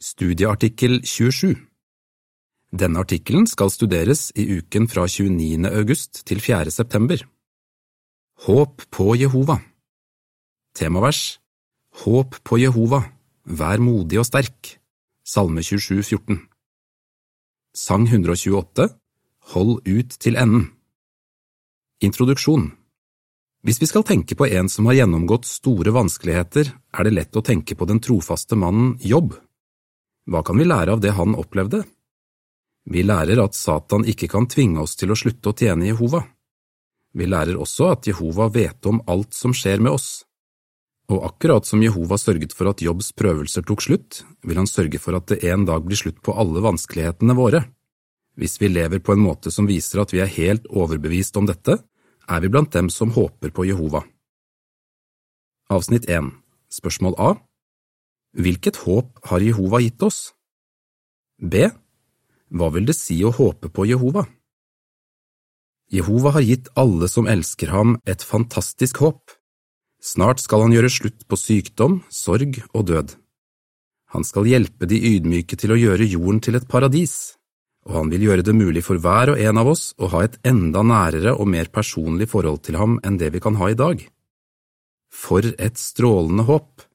Studieartikkel 0.00 1.02
27 1.04 1.58
Denne 2.72 3.02
artikkelen 3.02 3.44
skal 3.44 3.68
studeres 3.68 4.30
i 4.32 4.46
uken 4.56 4.86
fra 4.88 5.02
29. 5.04 5.68
august 5.68 6.22
til 6.24 6.40
4. 6.40 6.70
september. 6.72 7.20
Håp 8.46 8.80
på 8.88 9.12
Jehova 9.20 9.58
Temavers 10.72 11.36
Håp 12.00 12.38
på 12.48 12.56
Jehova, 12.62 13.02
vær 13.44 13.84
modig 13.84 14.22
og 14.22 14.24
sterk, 14.30 14.70
Salme 15.20 15.60
27, 15.60 16.00
14 16.00 16.40
Sang 17.76 18.08
128 18.08 18.88
Hold 19.52 19.84
ut 19.84 20.16
til 20.16 20.40
enden 20.40 20.70
Introduksjon 22.00 22.70
Hvis 23.68 23.82
vi 23.84 23.92
skal 23.92 24.08
tenke 24.08 24.32
på 24.32 24.48
en 24.48 24.72
som 24.72 24.88
har 24.88 25.02
gjennomgått 25.02 25.44
store 25.44 25.92
vanskeligheter, 25.92 26.72
er 26.72 27.04
det 27.04 27.16
lett 27.18 27.36
å 27.36 27.44
tenke 27.44 27.76
på 27.76 27.84
den 27.84 28.00
trofaste 28.00 28.56
mannen 28.56 28.96
Jobb. 29.04 29.36
Hva 30.30 30.44
kan 30.46 30.58
vi 30.58 30.66
lære 30.68 30.94
av 30.94 31.00
det 31.02 31.16
han 31.16 31.34
opplevde? 31.34 31.82
Vi 32.90 33.02
lærer 33.02 33.40
at 33.42 33.56
Satan 33.58 34.06
ikke 34.08 34.28
kan 34.30 34.46
tvinge 34.50 34.84
oss 34.84 34.94
til 34.98 35.10
å 35.10 35.18
slutte 35.18 35.50
å 35.50 35.56
tjene 35.56 35.90
Jehova. 35.90 36.22
Vi 37.18 37.26
lærer 37.26 37.58
også 37.58 37.90
at 37.90 38.06
Jehova 38.06 38.46
vet 38.54 38.86
om 38.86 39.02
alt 39.10 39.34
som 39.34 39.54
skjer 39.56 39.82
med 39.82 39.96
oss. 39.98 40.22
Og 41.10 41.24
akkurat 41.26 41.66
som 41.66 41.82
Jehova 41.82 42.14
sørget 42.22 42.54
for 42.54 42.70
at 42.70 42.82
Jobbs 42.84 43.10
prøvelser 43.18 43.66
tok 43.66 43.82
slutt, 43.82 44.22
vil 44.46 44.60
han 44.62 44.70
sørge 44.70 45.02
for 45.02 45.18
at 45.18 45.26
det 45.32 45.42
en 45.50 45.66
dag 45.66 45.82
blir 45.82 45.98
slutt 45.98 46.22
på 46.22 46.36
alle 46.38 46.62
vanskelighetene 46.62 47.34
våre. 47.34 47.64
Hvis 48.38 48.60
vi 48.62 48.70
lever 48.70 49.02
på 49.02 49.16
en 49.16 49.24
måte 49.26 49.50
som 49.50 49.66
viser 49.66 50.04
at 50.04 50.14
vi 50.14 50.22
er 50.22 50.30
helt 50.30 50.70
overbevist 50.70 51.34
om 51.42 51.50
dette, 51.50 51.80
er 52.30 52.40
vi 52.40 52.52
blant 52.52 52.70
dem 52.70 52.86
som 52.94 53.10
håper 53.10 53.50
på 53.50 53.66
Jehova. 53.66 54.04
Avsnitt 55.74 56.06
1 56.06 56.30
Spørsmål 56.70 57.18
A 57.18 57.30
Hvilket 58.30 58.84
håp 58.86 59.18
har 59.26 59.42
Jehova 59.42 59.80
gitt 59.82 60.02
oss? 60.06 60.30
B. 61.42 61.66
Hva 62.50 62.68
vil 62.74 62.86
det 62.86 62.94
si 62.94 63.18
å 63.26 63.32
håpe 63.34 63.70
på 63.74 63.86
Jehova? 63.90 64.26
Jehova 65.90 66.36
har 66.36 66.44
gitt 66.46 66.68
alle 66.78 67.08
som 67.10 67.26
elsker 67.26 67.72
ham, 67.74 67.96
et 68.06 68.22
fantastisk 68.22 69.00
håp. 69.02 69.34
Snart 70.00 70.38
skal 70.38 70.62
han 70.62 70.74
gjøre 70.74 70.92
slutt 70.92 71.26
på 71.26 71.36
sykdom, 71.36 72.00
sorg 72.06 72.60
og 72.70 72.86
død. 72.92 73.16
Han 74.14 74.26
skal 74.26 74.46
hjelpe 74.46 74.86
de 74.90 74.98
ydmyke 75.10 75.58
til 75.58 75.74
å 75.74 75.78
gjøre 75.78 76.06
jorden 76.06 76.38
til 76.42 76.58
et 76.58 76.68
paradis, 76.70 77.34
og 77.86 77.96
han 77.98 78.12
vil 78.14 78.28
gjøre 78.28 78.46
det 78.46 78.54
mulig 78.54 78.84
for 78.86 79.02
hver 79.02 79.34
og 79.34 79.42
en 79.42 79.58
av 79.58 79.70
oss 79.70 79.90
å 79.98 80.10
ha 80.14 80.22
et 80.26 80.38
enda 80.46 80.82
nærere 80.86 81.34
og 81.34 81.50
mer 81.50 81.70
personlig 81.74 82.30
forhold 82.30 82.62
til 82.66 82.78
ham 82.78 82.98
enn 83.06 83.18
det 83.18 83.32
vi 83.34 83.42
kan 83.42 83.58
ha 83.58 83.70
i 83.70 83.78
dag. 83.78 84.02
For 85.10 85.42
et 85.42 85.78
strålende 85.78 86.46
håp! 86.46 86.86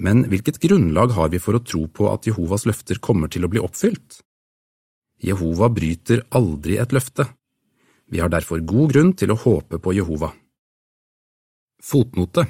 Men 0.00 0.24
hvilket 0.32 0.58
grunnlag 0.62 1.12
har 1.12 1.28
vi 1.28 1.38
for 1.42 1.58
å 1.58 1.64
tro 1.64 1.84
på 1.92 2.08
at 2.08 2.26
Jehovas 2.28 2.64
løfter 2.68 3.00
kommer 3.04 3.28
til 3.28 3.44
å 3.44 3.50
bli 3.52 3.60
oppfylt? 3.60 4.22
Jehova 5.20 5.68
bryter 5.68 6.24
aldri 6.32 6.78
et 6.80 6.94
løfte. 6.96 7.26
Vi 8.08 8.22
har 8.22 8.32
derfor 8.32 8.64
god 8.64 8.94
grunn 8.94 9.12
til 9.12 9.30
å 9.30 9.38
håpe 9.38 9.78
på 9.78 9.92
Jehova. 9.94 10.32
Fotnote 11.84 12.46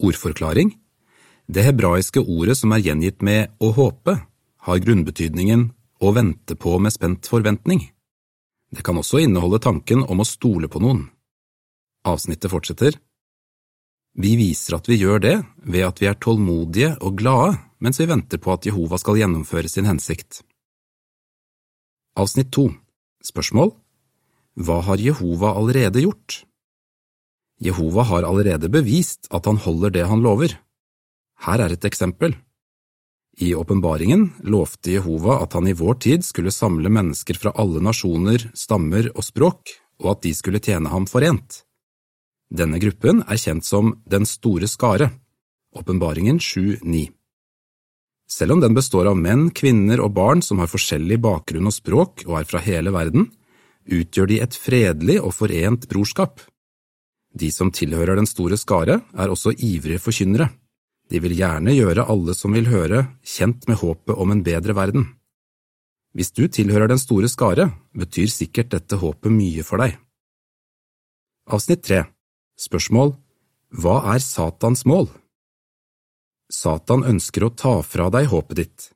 Ordforklaring 0.00 0.70
Det 1.48 1.64
hebraiske 1.64 2.20
ordet 2.20 2.56
som 2.60 2.72
er 2.72 2.84
gjengitt 2.84 3.24
med 3.24 3.56
å 3.60 3.72
håpe, 3.76 4.14
har 4.64 4.84
grunnbetydningen 4.84 5.66
å 6.00 6.12
vente 6.16 6.56
på 6.56 6.76
med 6.78 6.92
spent 6.92 7.28
forventning. 7.28 7.82
Det 8.70 8.84
kan 8.86 9.00
også 9.00 9.20
inneholde 9.24 9.58
tanken 9.64 10.04
om 10.04 10.22
å 10.22 10.28
stole 10.28 10.68
på 10.70 10.80
noen. 10.80 11.08
Avsnittet 12.06 12.52
fortsetter. 12.52 12.96
Vi 14.18 14.34
viser 14.36 14.76
at 14.76 14.88
vi 14.90 14.98
gjør 15.00 15.22
det 15.22 15.36
ved 15.62 15.86
at 15.86 16.00
vi 16.02 16.08
er 16.10 16.18
tålmodige 16.18 16.96
og 17.00 17.18
glade 17.20 17.58
mens 17.80 18.00
vi 18.00 18.08
venter 18.10 18.40
på 18.42 18.52
at 18.52 18.66
Jehova 18.68 18.98
skal 19.00 19.18
gjennomføre 19.20 19.70
sin 19.70 19.88
hensikt. 19.88 20.42
Avsnitt 22.18 22.50
2 22.52 22.68
Spørsmål 23.24 23.72
Hva 24.60 24.80
har 24.84 25.00
Jehova 25.00 25.54
allerede 25.56 26.02
gjort? 26.04 26.42
Jehova 27.60 28.04
har 28.08 28.26
allerede 28.26 28.70
bevist 28.72 29.28
at 29.30 29.46
han 29.46 29.60
holder 29.60 29.92
det 29.94 30.06
han 30.08 30.22
lover. 30.24 30.56
Her 31.44 31.64
er 31.64 31.76
et 31.76 31.84
eksempel. 31.84 32.34
I 33.40 33.54
åpenbaringen 33.54 34.26
lovte 34.42 34.96
Jehova 34.96 35.38
at 35.44 35.54
han 35.56 35.68
i 35.68 35.76
vår 35.76 36.00
tid 36.04 36.24
skulle 36.26 36.52
samle 36.52 36.90
mennesker 36.92 37.38
fra 37.40 37.52
alle 37.56 37.80
nasjoner, 37.84 38.50
stammer 38.56 39.08
og 39.14 39.24
språk, 39.24 39.76
og 40.00 40.16
at 40.16 40.24
de 40.26 40.34
skulle 40.36 40.60
tjene 40.60 40.90
ham 40.92 41.06
forent. 41.08 41.62
Denne 42.50 42.80
gruppen 42.82 43.22
er 43.30 43.38
kjent 43.38 43.64
som 43.64 43.94
Den 44.10 44.26
store 44.26 44.66
skare, 44.66 45.12
Åpenbaringen 45.70 46.40
7.9. 46.42 47.06
Selv 48.30 48.56
om 48.56 48.62
den 48.62 48.74
består 48.74 49.06
av 49.10 49.18
menn, 49.18 49.50
kvinner 49.54 50.02
og 50.02 50.16
barn 50.16 50.42
som 50.42 50.58
har 50.58 50.70
forskjellig 50.70 51.20
bakgrunn 51.22 51.70
og 51.70 51.74
språk 51.74 52.24
og 52.26 52.40
er 52.40 52.48
fra 52.50 52.62
hele 52.62 52.90
verden, 52.94 53.28
utgjør 53.86 54.30
de 54.30 54.40
et 54.42 54.58
fredelig 54.58 55.20
og 55.22 55.34
forent 55.34 55.86
brorskap. 55.90 56.42
De 57.34 57.52
som 57.54 57.70
tilhører 57.70 58.18
den 58.18 58.26
store 58.26 58.58
skare, 58.58 58.98
er 59.14 59.30
også 59.30 59.54
ivrige 59.54 60.02
forkynnere. 60.02 60.50
De 61.10 61.22
vil 61.22 61.38
gjerne 61.38 61.74
gjøre 61.74 62.06
alle 62.10 62.34
som 62.34 62.54
vil 62.54 62.70
høre, 62.70 63.06
kjent 63.22 63.66
med 63.70 63.78
håpet 63.78 64.14
om 64.18 64.30
en 64.34 64.42
bedre 64.46 64.74
verden. 64.74 65.06
Hvis 66.14 66.34
du 66.34 66.48
tilhører 66.50 66.90
den 66.90 66.98
store 66.98 67.30
skare, 67.30 67.70
betyr 67.94 68.30
sikkert 68.30 68.74
dette 68.74 68.98
håpet 68.98 69.30
mye 69.30 69.62
for 69.66 69.82
deg. 69.82 69.94
Avsnitt 71.50 71.86
3 71.86 72.06
Spørsmål 72.60 73.14
Hva 73.72 74.02
er 74.12 74.20
Satans 74.20 74.84
mål? 74.84 75.08
Satan 76.52 77.06
ønsker 77.08 77.46
å 77.46 77.54
ta 77.56 77.78
fra 77.86 78.10
deg 78.12 78.26
håpet 78.28 78.58
ditt. 78.58 78.86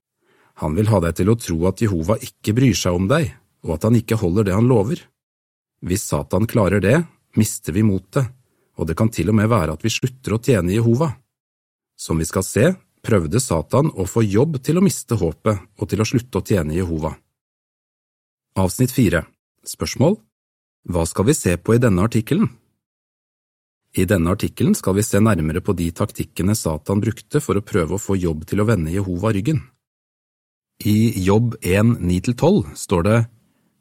Han 0.61 0.75
vil 0.77 0.91
ha 0.91 1.01
deg 1.01 1.15
til 1.17 1.31
å 1.33 1.39
tro 1.39 1.57
at 1.71 1.81
Jehova 1.81 2.19
ikke 2.21 2.53
bryr 2.57 2.77
seg 2.77 2.99
om 2.99 3.07
deg, 3.09 3.31
og 3.65 3.77
at 3.77 3.87
han 3.87 3.97
ikke 3.97 4.19
holder 4.21 4.49
det 4.49 4.57
han 4.57 4.69
lover. 4.69 5.01
Hvis 5.81 6.05
Satan 6.11 6.49
klarer 6.51 6.83
det, 6.83 6.99
mister 7.39 7.73
vi 7.73 7.85
motet, 7.87 8.27
og 8.77 8.91
det 8.91 8.97
kan 8.99 9.09
til 9.15 9.31
og 9.33 9.39
med 9.39 9.49
være 9.49 9.79
at 9.79 9.87
vi 9.87 9.93
slutter 9.95 10.35
å 10.35 10.41
tjene 10.43 10.75
Jehova. 10.75 11.15
Som 11.97 12.21
vi 12.21 12.27
skal 12.29 12.45
se, 12.45 12.67
prøvde 13.07 13.41
Satan 13.41 13.89
å 13.95 14.05
få 14.11 14.27
jobb 14.27 14.59
til 14.67 14.81
å 14.81 14.85
miste 14.85 15.17
håpet 15.21 15.81
og 15.81 15.89
til 15.89 16.03
å 16.03 16.09
slutte 16.09 16.43
å 16.43 16.45
tjene 16.45 16.77
Jehova. 16.77 17.15
Avsnitt 18.61 18.93
4 18.95 19.25
Spørsmål 19.65 20.19
Hva 20.91 21.07
skal 21.09 21.31
vi 21.31 21.39
se 21.39 21.57
på 21.57 21.79
i 21.79 21.81
denne 21.81 22.05
artikkelen? 22.05 22.51
I 23.94 24.06
denne 24.10 24.32
artikkelen 24.34 24.75
skal 24.75 24.97
vi 24.97 25.05
se 25.06 25.21
nærmere 25.22 25.62
på 25.62 25.75
de 25.78 25.87
taktikkene 25.94 26.56
Satan 26.59 27.03
brukte 27.03 27.38
for 27.43 27.59
å 27.59 27.62
prøve 27.62 27.94
å 27.94 28.03
få 28.03 28.16
jobb 28.19 28.43
til 28.50 28.62
å 28.62 28.66
vende 28.66 28.91
Jehova 28.91 29.31
ryggen. 29.34 29.60
I 30.82 31.22
Jobb 31.22 31.55
1, 31.62 32.00
9–12 32.03 32.75
står 32.75 33.05
det 33.06 33.19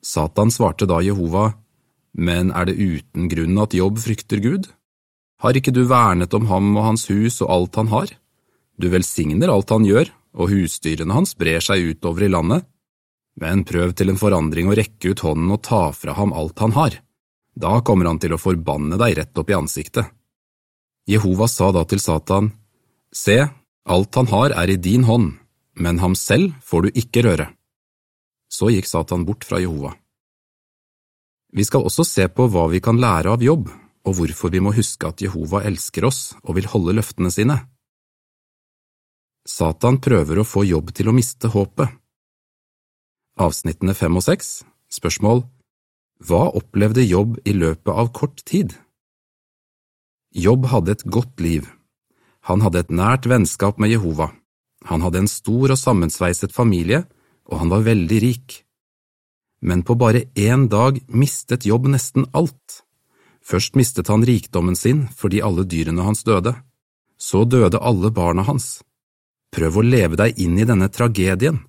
Satan 0.06 0.52
svarte 0.54 0.86
da 0.86 1.00
Jehova, 1.02 1.56
men 2.14 2.52
er 2.54 2.70
det 2.70 2.78
uten 2.78 3.26
grunn 3.32 3.58
at 3.64 3.74
Jobb 3.74 3.98
frykter 4.04 4.44
Gud? 4.44 4.68
Har 5.42 5.58
ikke 5.58 5.74
du 5.74 5.82
vernet 5.90 6.34
om 6.38 6.46
ham 6.52 6.70
og 6.78 6.86
hans 6.92 7.08
hus 7.10 7.42
og 7.42 7.50
alt 7.50 7.80
han 7.82 7.90
har? 7.90 8.14
Du 8.78 8.92
velsigner 8.94 9.50
alt 9.50 9.74
han 9.74 9.88
gjør, 9.88 10.12
og 10.38 10.54
husdyrene 10.54 11.18
hans 11.18 11.34
brer 11.38 11.62
seg 11.62 11.82
utover 11.94 12.28
i 12.28 12.32
landet. 12.32 12.68
Men 13.42 13.66
prøv 13.66 13.96
til 13.98 14.14
en 14.14 14.22
forandring 14.22 14.70
å 14.70 14.78
rekke 14.78 15.14
ut 15.14 15.26
hånden 15.26 15.56
og 15.56 15.64
ta 15.66 15.88
fra 15.98 16.14
ham 16.20 16.36
alt 16.38 16.62
han 16.62 16.78
har. 16.78 17.00
Da 17.54 17.80
kommer 17.86 18.10
han 18.10 18.20
til 18.20 18.34
å 18.34 18.42
forbanne 18.42 18.98
deg 19.02 19.18
rett 19.20 19.38
opp 19.38 19.50
i 19.52 19.58
ansiktet. 19.58 20.10
Jehova 21.10 21.48
sa 21.52 21.72
da 21.76 21.84
til 21.86 22.02
Satan, 22.02 22.54
Se, 23.14 23.36
alt 23.86 24.16
han 24.18 24.30
har 24.32 24.56
er 24.58 24.72
i 24.74 24.80
din 24.82 25.04
hånd, 25.06 25.36
men 25.78 26.00
ham 26.02 26.16
selv 26.18 26.56
får 26.66 26.88
du 26.88 27.02
ikke 27.04 27.22
røre. 27.28 27.52
Så 28.50 28.72
gikk 28.74 28.90
Satan 28.90 29.26
bort 29.28 29.46
fra 29.46 29.60
Jehova. 29.62 29.94
Vi 31.54 31.66
skal 31.68 31.86
også 31.86 32.06
se 32.08 32.26
på 32.34 32.48
hva 32.50 32.66
vi 32.72 32.82
kan 32.82 32.98
lære 32.98 33.36
av 33.36 33.46
jobb, 33.46 33.70
og 34.04 34.16
hvorfor 34.18 34.50
vi 34.50 34.62
må 34.64 34.74
huske 34.74 35.06
at 35.06 35.22
Jehova 35.22 35.62
elsker 35.68 36.08
oss 36.10 36.34
og 36.42 36.58
vil 36.58 36.70
holde 36.72 36.96
løftene 36.98 37.30
sine. 37.32 37.60
Satan 39.46 40.00
prøver 40.02 40.40
å 40.40 40.48
få 40.48 40.64
jobb 40.66 40.90
til 40.96 41.12
å 41.12 41.16
miste 41.16 41.52
håpet. 41.54 41.92
Avsnittene 43.44 43.94
fem 43.98 44.14
og 44.18 44.26
seks 44.26 44.62
Spørsmål 44.94 45.42
hva 46.24 46.48
opplevde 46.56 47.04
Jobb 47.04 47.40
i 47.44 47.54
løpet 47.56 47.92
av 47.92 48.12
kort 48.16 48.44
tid? 48.48 48.76
Jobb 50.34 50.70
hadde 50.72 50.96
et 50.96 51.04
godt 51.06 51.42
liv. 51.44 51.68
Han 52.48 52.64
hadde 52.64 52.84
et 52.84 52.94
nært 52.94 53.28
vennskap 53.30 53.80
med 53.80 53.92
Jehova. 53.92 54.32
Han 54.90 55.04
hadde 55.04 55.24
en 55.24 55.32
stor 55.32 55.72
og 55.72 55.80
sammensveiset 55.80 56.56
familie, 56.56 57.04
og 57.48 57.60
han 57.60 57.72
var 57.72 57.86
veldig 57.88 58.20
rik. 58.24 58.64
Men 59.64 59.84
på 59.84 59.96
bare 60.00 60.26
én 60.36 60.68
dag 60.72 61.00
mistet 61.08 61.68
Jobb 61.68 61.88
nesten 61.92 62.28
alt. 62.32 62.84
Først 63.44 63.76
mistet 63.76 64.08
han 64.12 64.24
rikdommen 64.24 64.76
sin 64.80 65.06
fordi 65.20 65.44
alle 65.44 65.68
dyrene 65.68 66.08
hans 66.08 66.24
døde. 66.24 66.56
Så 67.20 67.44
døde 67.44 67.80
alle 67.80 68.12
barna 68.12 68.44
hans. 68.48 68.82
Prøv 69.54 69.80
å 69.80 69.86
leve 69.86 70.20
deg 70.20 70.40
inn 70.40 70.58
i 70.60 70.68
denne 70.68 70.90
tragedien. 70.92 71.62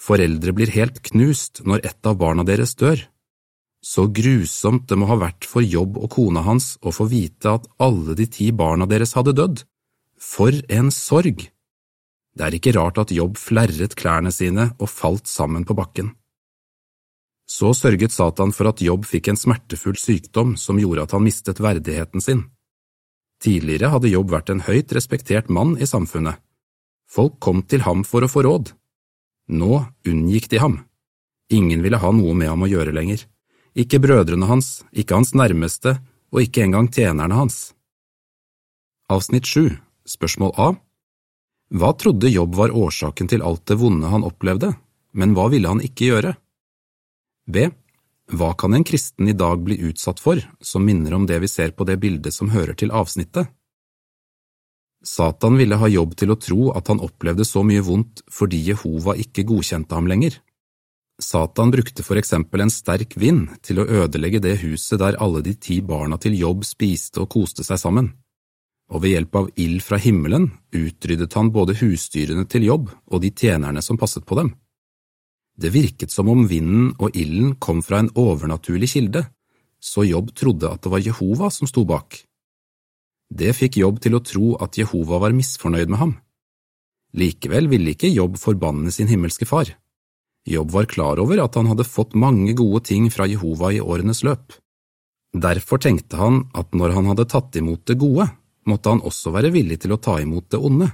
Foreldre 0.00 0.52
blir 0.56 0.72
helt 0.72 1.00
knust 1.04 1.62
når 1.68 1.84
et 1.84 2.08
av 2.08 2.18
barna 2.20 2.44
deres 2.48 2.74
dør. 2.78 3.00
Så 3.84 4.08
grusomt 4.10 4.88
det 4.90 4.98
må 4.98 5.06
ha 5.06 5.16
vært 5.20 5.46
for 5.46 5.62
Jobb 5.62 5.98
og 6.00 6.10
kona 6.16 6.42
hans 6.46 6.76
å 6.82 6.92
få 6.94 7.06
vite 7.10 7.52
at 7.60 7.68
alle 7.78 8.16
de 8.18 8.26
ti 8.26 8.50
barna 8.50 8.88
deres 8.90 9.14
hadde 9.14 9.36
dødd. 9.38 9.62
For 10.18 10.52
en 10.68 10.90
sorg! 10.94 11.46
Det 12.34 12.46
er 12.46 12.54
ikke 12.54 12.74
rart 12.76 12.98
at 13.02 13.14
Jobb 13.14 13.38
flerret 13.38 13.94
klærne 13.98 14.32
sine 14.34 14.72
og 14.78 14.90
falt 14.90 15.30
sammen 15.30 15.64
på 15.66 15.76
bakken. 15.78 16.12
Så 17.48 17.72
sørget 17.72 18.12
Satan 18.12 18.52
for 18.52 18.68
at 18.68 18.82
Jobb 18.84 19.06
fikk 19.08 19.30
en 19.30 19.40
smertefull 19.40 19.96
sykdom 19.96 20.52
som 20.60 20.78
gjorde 20.78 21.06
at 21.06 21.14
han 21.16 21.24
mistet 21.24 21.62
verdigheten 21.64 22.22
sin. 22.22 22.44
Tidligere 23.40 23.92
hadde 23.94 24.10
Jobb 24.12 24.34
vært 24.34 24.52
en 24.52 24.64
høyt 24.66 24.92
respektert 24.92 25.48
mann 25.48 25.76
i 25.78 25.86
samfunnet. 25.88 26.36
Folk 27.08 27.38
kom 27.40 27.62
til 27.64 27.86
ham 27.86 28.04
for 28.04 28.26
å 28.26 28.28
få 28.28 28.44
råd. 28.44 28.74
Nå 29.48 29.80
unngikk 30.04 30.50
de 30.52 30.60
ham. 30.60 30.80
Ingen 31.48 31.80
ville 31.80 32.02
ha 32.02 32.10
noe 32.12 32.34
med 32.36 32.50
ham 32.50 32.66
å 32.66 32.68
gjøre 32.68 32.92
lenger. 32.92 33.22
Ikke 33.78 34.00
brødrene 34.02 34.48
hans, 34.50 34.82
ikke 34.90 35.14
hans 35.14 35.34
nærmeste, 35.38 35.98
og 36.34 36.42
ikke 36.42 36.64
engang 36.66 36.88
tjenerne 36.90 37.36
hans. 37.38 37.72
Avsnitt 39.08 39.46
7, 39.46 39.78
spørsmål 40.04 40.52
A 40.58 40.68
Hva 41.78 41.92
trodde 41.94 42.32
Jobb 42.32 42.56
var 42.58 42.74
årsaken 42.74 43.30
til 43.30 43.44
alt 43.46 43.64
det 43.70 43.78
vonde 43.78 44.10
han 44.10 44.26
opplevde, 44.26 44.72
men 45.14 45.36
hva 45.36 45.46
ville 45.52 45.70
han 45.70 45.84
ikke 45.84 46.10
gjøre? 46.10 46.34
B. 47.48 47.68
Hva 48.28 48.50
kan 48.60 48.74
en 48.76 48.84
kristen 48.84 49.30
i 49.30 49.36
dag 49.36 49.62
bli 49.64 49.78
utsatt 49.88 50.20
for 50.20 50.42
som 50.60 50.84
minner 50.84 51.14
om 51.16 51.24
det 51.30 51.38
vi 51.40 51.48
ser 51.48 51.70
på 51.72 51.86
det 51.88 51.96
bildet 52.02 52.34
som 52.34 52.50
hører 52.52 52.76
til 52.76 52.92
avsnittet? 52.92 53.48
Satan 55.06 55.56
ville 55.56 55.78
ha 55.78 55.88
Jobb 55.88 56.16
til 56.18 56.34
å 56.34 56.40
tro 56.42 56.72
at 56.76 56.90
han 56.90 57.00
opplevde 57.00 57.46
så 57.46 57.62
mye 57.64 57.84
vondt 57.86 58.24
fordi 58.34 58.58
Jehova 58.66 59.14
ikke 59.16 59.46
godkjente 59.48 59.94
ham 59.94 60.10
lenger. 60.10 60.34
Satan 61.18 61.72
brukte 61.74 62.04
for 62.06 62.18
eksempel 62.20 62.62
en 62.62 62.70
sterk 62.70 63.16
vind 63.18 63.48
til 63.66 63.80
å 63.82 63.86
ødelegge 64.04 64.38
det 64.42 64.60
huset 64.62 65.00
der 65.02 65.18
alle 65.18 65.42
de 65.42 65.56
ti 65.58 65.80
barna 65.82 66.14
til 66.22 66.36
Jobb 66.38 66.62
spiste 66.66 67.24
og 67.24 67.32
koste 67.34 67.66
seg 67.66 67.80
sammen, 67.82 68.12
og 68.88 69.02
ved 69.02 69.16
hjelp 69.16 69.38
av 69.40 69.48
ild 69.58 69.82
fra 69.82 69.98
himmelen 69.98 70.46
utryddet 70.70 71.34
han 71.34 71.50
både 71.52 71.74
husdyrene 71.80 72.46
til 72.46 72.68
Jobb 72.68 72.92
og 73.10 73.22
de 73.24 73.32
tjenerne 73.34 73.82
som 73.82 73.98
passet 73.98 74.24
på 74.28 74.38
dem. 74.38 74.52
Det 75.58 75.72
virket 75.74 76.14
som 76.14 76.30
om 76.30 76.46
vinden 76.46 76.92
og 77.02 77.16
ilden 77.18 77.56
kom 77.58 77.82
fra 77.82 77.98
en 77.98 78.12
overnaturlig 78.14 78.92
kilde, 78.94 79.24
så 79.82 80.06
Jobb 80.06 80.30
trodde 80.38 80.70
at 80.70 80.86
det 80.86 80.92
var 80.94 81.02
Jehova 81.02 81.50
som 81.50 81.66
sto 81.66 81.82
bak. 81.82 82.14
Det 83.28 83.50
fikk 83.58 83.80
Jobb 83.82 83.98
til 84.06 84.14
å 84.14 84.22
tro 84.22 84.54
at 84.62 84.78
Jehova 84.78 85.18
var 85.26 85.34
misfornøyd 85.34 85.90
med 85.90 85.98
ham. 85.98 86.14
Likevel 87.18 87.66
ville 87.68 87.92
ikke 87.96 88.14
Jobb 88.14 88.38
forbanne 88.38 88.94
sin 88.94 89.10
himmelske 89.10 89.48
far. 89.50 89.74
Jobb 90.48 90.70
var 90.72 90.88
klar 90.88 91.20
over 91.20 91.42
at 91.42 91.58
han 91.58 91.68
hadde 91.68 91.84
fått 91.84 92.16
mange 92.16 92.54
gode 92.56 92.80
ting 92.88 93.10
fra 93.12 93.26
Jehova 93.28 93.72
i 93.74 93.82
årenes 93.84 94.22
løp. 94.24 94.54
Derfor 95.36 95.80
tenkte 95.84 96.16
han 96.16 96.46
at 96.56 96.72
når 96.72 96.94
han 96.96 97.10
hadde 97.10 97.28
tatt 97.28 97.56
imot 97.60 97.84
det 97.90 97.98
gode, 98.00 98.30
måtte 98.68 98.94
han 98.94 99.04
også 99.04 99.32
være 99.34 99.52
villig 99.52 99.82
til 99.84 99.92
å 99.92 100.00
ta 100.00 100.16
imot 100.22 100.48
det 100.52 100.60
onde. 100.64 100.88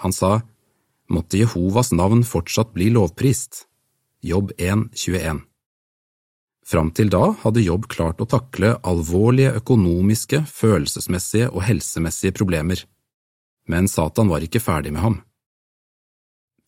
Han 0.00 0.16
sa, 0.16 0.40
måtte 1.12 1.40
Jehovas 1.40 1.92
navn 1.92 2.24
fortsatt 2.24 2.72
bli 2.72 2.88
lovprist. 2.94 3.66
Jobb 4.24 4.52
1.21 4.56 5.44
Fram 6.70 6.90
til 6.94 7.08
da 7.10 7.32
hadde 7.42 7.64
Jobb 7.64 7.88
klart 7.90 8.20
å 8.22 8.28
takle 8.30 8.76
alvorlige 8.86 9.56
økonomiske, 9.58 10.44
følelsesmessige 10.46 11.48
og 11.50 11.64
helsemessige 11.66 12.36
problemer, 12.36 12.84
men 13.66 13.88
Satan 13.90 14.30
var 14.30 14.44
ikke 14.44 14.62
ferdig 14.62 14.92
med 14.94 15.02
ham. 15.02 15.16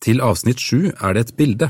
Til 0.03 0.19
avsnitt 0.19 0.59
sju 0.59 0.91
er 0.91 1.15
det 1.15 1.27
et 1.27 1.35
bilde. 1.39 1.69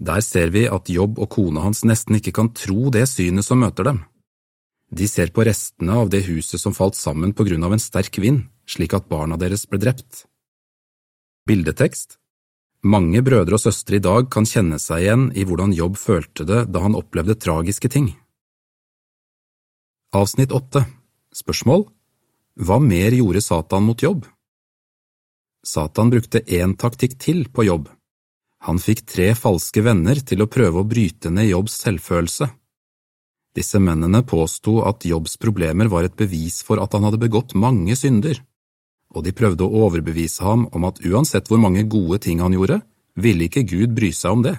Der 0.00 0.22
ser 0.24 0.48
vi 0.54 0.64
at 0.66 0.88
Jobb 0.88 1.18
og 1.20 1.28
kona 1.36 1.66
hans 1.66 1.84
nesten 1.84 2.16
ikke 2.16 2.32
kan 2.32 2.52
tro 2.56 2.88
det 2.94 3.04
synet 3.10 3.44
som 3.44 3.60
møter 3.60 3.84
dem. 3.84 4.00
De 4.90 5.06
ser 5.06 5.30
på 5.30 5.44
restene 5.46 6.00
av 6.02 6.08
det 6.10 6.24
huset 6.26 6.58
som 6.58 6.74
falt 6.74 6.96
sammen 6.98 7.34
på 7.36 7.46
grunn 7.46 7.66
av 7.66 7.76
en 7.76 7.82
sterk 7.82 8.16
vind, 8.18 8.48
slik 8.66 8.96
at 8.96 9.10
barna 9.12 9.36
deres 9.38 9.68
ble 9.68 9.78
drept. 9.82 10.24
Bildetekst 11.46 12.20
mange 12.80 13.20
brødre 13.20 13.58
og 13.58 13.60
søstre 13.60 13.98
i 13.98 14.00
dag 14.00 14.30
kan 14.32 14.46
kjenne 14.48 14.78
seg 14.80 15.04
igjen 15.04 15.24
i 15.36 15.44
hvordan 15.44 15.74
Jobb 15.76 15.98
følte 16.00 16.46
det 16.48 16.62
da 16.72 16.80
han 16.80 16.96
opplevde 16.96 17.36
tragiske 17.36 17.90
ting. 17.92 18.14
Avsnitt 20.16 20.52
åtte 20.52 20.86
Spørsmål 21.36 21.84
Hva 22.56 22.80
mer 22.80 23.12
gjorde 23.12 23.42
Satan 23.44 23.84
mot 23.84 24.00
Jobb? 24.00 24.24
Satan 25.60 26.08
brukte 26.08 26.40
én 26.40 26.72
taktikk 26.80 27.18
til 27.20 27.44
på 27.52 27.68
Jobb. 27.68 27.90
Han 28.68 28.78
fikk 28.82 29.06
tre 29.08 29.30
falske 29.38 29.82
venner 29.82 30.20
til 30.20 30.42
å 30.44 30.50
prøve 30.50 30.82
å 30.82 30.88
bryte 30.88 31.32
ned 31.32 31.48
Jobbs 31.48 31.78
selvfølelse. 31.84 32.50
Disse 33.56 33.80
mennene 33.82 34.20
påsto 34.22 34.80
at 34.86 35.06
Jobbs 35.08 35.38
problemer 35.40 35.88
var 35.90 36.06
et 36.06 36.16
bevis 36.16 36.60
for 36.62 36.82
at 36.82 36.92
han 36.94 37.08
hadde 37.08 37.22
begått 37.22 37.56
mange 37.58 37.96
synder 37.98 38.42
og 39.14 39.26
de 39.26 39.34
prøvde 39.34 39.66
å 39.66 39.84
overbevise 39.86 40.44
ham 40.46 40.66
om 40.74 40.86
at 40.88 41.00
uansett 41.06 41.50
hvor 41.50 41.60
mange 41.62 41.84
gode 41.90 42.20
ting 42.26 42.42
han 42.42 42.54
gjorde, 42.54 42.80
ville 43.18 43.46
ikke 43.46 43.66
Gud 43.66 43.94
bry 43.96 44.12
seg 44.14 44.36
om 44.36 44.44
det. 44.46 44.56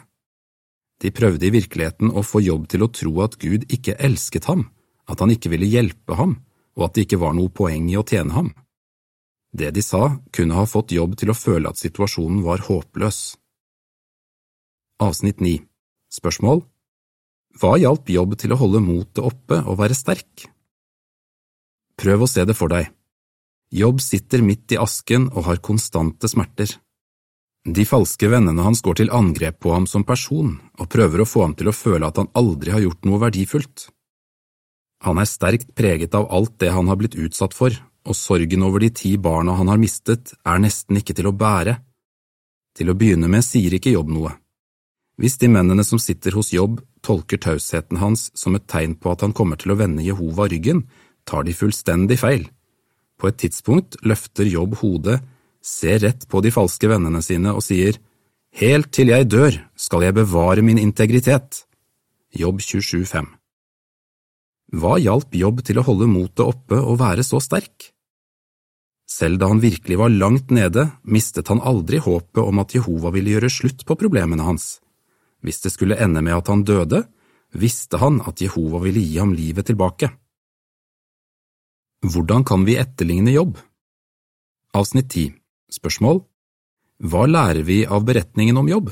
De 1.02 1.12
prøvde 1.16 1.48
i 1.48 1.54
virkeligheten 1.54 2.12
å 2.14 2.24
få 2.26 2.44
Jobb 2.46 2.68
til 2.70 2.84
å 2.86 2.92
tro 2.94 3.14
at 3.24 3.40
Gud 3.42 3.66
ikke 3.72 3.98
elsket 3.98 4.50
ham, 4.52 4.68
at 5.10 5.24
han 5.24 5.32
ikke 5.34 5.50
ville 5.54 5.70
hjelpe 5.70 6.18
ham, 6.20 6.36
og 6.78 6.88
at 6.88 6.96
det 6.96 7.08
ikke 7.08 7.22
var 7.24 7.34
noe 7.38 7.50
poeng 7.50 7.88
i 7.90 7.98
å 7.98 8.06
tjene 8.06 8.36
ham. 8.36 8.52
Det 9.52 9.72
de 9.76 9.84
sa, 9.84 10.18
kunne 10.36 10.56
ha 10.56 10.68
fått 10.68 10.94
Jobb 10.96 11.18
til 11.20 11.32
å 11.32 11.38
føle 11.38 11.72
at 11.72 11.80
situasjonen 11.80 12.44
var 12.46 12.64
håpløs. 12.68 13.40
Avsnitt 15.02 15.40
9 15.42 15.56
Spørsmål 16.14 16.60
Hva 17.58 17.72
hjalp 17.82 18.10
Jobb 18.14 18.36
til 18.38 18.52
å 18.54 18.58
holde 18.60 18.84
motet 18.86 19.24
oppe 19.26 19.58
og 19.66 19.80
være 19.80 19.96
sterk? 19.98 20.44
Prøv 21.98 22.26
å 22.26 22.28
se 22.30 22.44
det 22.46 22.54
for 22.58 22.70
deg. 22.70 22.92
Jobb 23.74 23.98
sitter 24.04 24.44
midt 24.46 24.76
i 24.76 24.78
asken 24.78 25.26
og 25.32 25.48
har 25.48 25.62
konstante 25.66 26.30
smerter. 26.30 26.76
De 27.66 27.86
falske 27.86 28.30
vennene 28.30 28.62
hans 28.62 28.84
går 28.86 29.00
til 29.00 29.14
angrep 29.18 29.58
på 29.66 29.74
ham 29.74 29.88
som 29.90 30.06
person 30.06 30.54
og 30.78 30.92
prøver 30.94 31.24
å 31.24 31.30
få 31.30 31.48
ham 31.48 31.58
til 31.58 31.72
å 31.72 31.76
føle 31.78 32.06
at 32.06 32.22
han 32.22 32.30
aldri 32.38 32.76
har 32.76 32.86
gjort 32.86 33.10
noe 33.10 33.22
verdifullt. 33.24 33.88
Han 35.08 35.18
er 35.18 35.30
sterkt 35.30 35.74
preget 35.74 36.14
av 36.14 36.30
alt 36.30 36.60
det 36.62 36.70
han 36.76 36.94
har 36.94 37.02
blitt 37.02 37.18
utsatt 37.18 37.58
for, 37.58 37.74
og 38.06 38.18
sorgen 38.18 38.70
over 38.70 38.86
de 38.86 38.92
ti 39.02 39.16
barna 39.18 39.58
han 39.58 39.74
har 39.74 39.82
mistet, 39.82 40.36
er 40.46 40.62
nesten 40.62 41.02
ikke 41.02 41.18
til 41.18 41.32
å 41.32 41.34
bære. 41.34 41.80
Til 42.78 42.94
å 42.94 42.98
begynne 42.98 43.30
med 43.30 43.42
sier 43.46 43.74
ikke 43.74 43.98
Jobb 43.98 44.14
noe. 44.14 44.38
Hvis 45.22 45.38
de 45.38 45.52
mennene 45.54 45.84
som 45.86 46.00
sitter 46.02 46.34
hos 46.34 46.50
Jobb, 46.50 46.80
tolker 47.06 47.38
tausheten 47.38 48.00
hans 48.02 48.32
som 48.34 48.56
et 48.58 48.66
tegn 48.66 48.96
på 48.98 49.12
at 49.14 49.22
han 49.22 49.36
kommer 49.38 49.60
til 49.62 49.76
å 49.76 49.78
vende 49.78 50.02
Jehova 50.02 50.48
ryggen, 50.50 50.88
tar 51.30 51.46
de 51.46 51.54
fullstendig 51.54 52.18
feil. 52.18 52.48
På 53.22 53.30
et 53.30 53.38
tidspunkt 53.38 54.00
løfter 54.02 54.50
Jobb 54.50 54.80
hodet, 54.82 55.20
ser 55.62 56.02
rett 56.02 56.26
på 56.26 56.42
de 56.42 56.50
falske 56.50 56.90
vennene 56.90 57.22
sine 57.22 57.54
og 57.54 57.62
sier, 57.66 58.02
Helt 58.52 58.90
til 58.92 59.08
jeg 59.14 59.30
dør 59.32 59.56
skal 59.80 60.04
jeg 60.04 60.18
bevare 60.18 60.64
min 60.66 60.82
integritet. 60.82 61.62
Jobb 62.36 62.60
27,5 62.60 63.30
Hva 64.76 64.98
hjalp 65.00 65.38
Jobb 65.40 65.62
til 65.64 65.80
å 65.80 65.86
holde 65.88 66.10
motet 66.12 66.44
oppe 66.44 66.82
og 66.82 67.00
være 67.00 67.24
så 67.24 67.40
sterk? 67.40 67.94
Selv 69.08 69.40
da 69.40 69.48
han 69.54 69.64
virkelig 69.64 70.02
var 70.02 70.12
langt 70.12 70.52
nede, 70.52 70.90
mistet 71.04 71.48
han 71.52 71.64
aldri 71.64 72.02
håpet 72.04 72.44
om 72.44 72.60
at 72.60 72.76
Jehova 72.76 73.14
ville 73.16 73.38
gjøre 73.38 73.54
slutt 73.54 73.86
på 73.88 73.96
problemene 74.00 74.44
hans. 74.44 74.82
Hvis 75.42 75.62
det 75.64 75.74
skulle 75.74 75.98
ende 75.98 76.22
med 76.22 76.38
at 76.38 76.50
han 76.52 76.64
døde, 76.64 77.04
visste 77.54 77.98
han 77.98 78.22
at 78.28 78.42
Jehova 78.42 78.82
ville 78.84 79.02
gi 79.02 79.18
ham 79.20 79.34
livet 79.34 79.68
tilbake. 79.68 80.12
Hvordan 82.02 82.46
kan 82.48 82.66
vi 82.66 82.80
etterligne 82.82 83.34
jobb? 83.34 83.60
Avsnitt 84.74 85.12
10 85.12 85.34
Spørsmål 85.72 86.24
Hva 87.04 87.26
lærer 87.28 87.62
vi 87.68 87.84
av 87.86 88.06
beretningen 88.08 88.58
om 88.58 88.70
jobb? 88.70 88.90